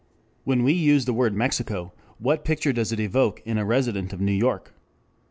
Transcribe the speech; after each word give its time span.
When 0.45 0.63
we 0.63 0.73
use 0.73 1.05
the 1.05 1.13
word 1.13 1.35
"Mexico" 1.35 1.93
what 2.17 2.43
picture 2.43 2.73
does 2.73 2.91
it 2.91 2.99
evoke 2.99 3.39
in 3.45 3.59
a 3.59 3.65
resident 3.65 4.13
of 4.13 4.19
New 4.19 4.33
York? 4.33 4.73